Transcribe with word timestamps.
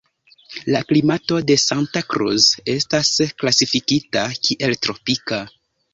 La 0.75 0.79
klimato 0.91 1.37
de 1.51 1.57
Santa 1.65 2.03
Cruz 2.13 2.47
estas 2.75 3.11
klasifikita 3.43 4.25
kiel 4.49 4.79
tropika. 4.87 5.45